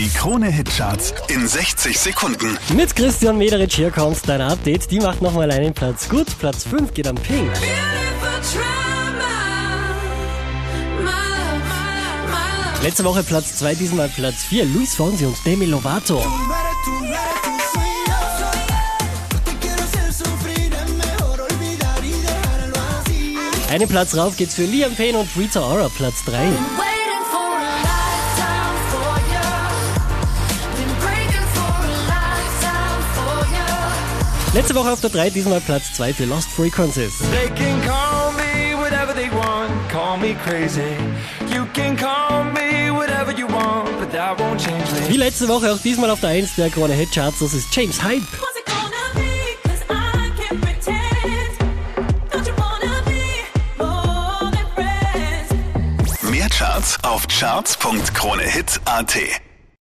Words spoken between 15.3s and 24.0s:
Demi Lovato. Einen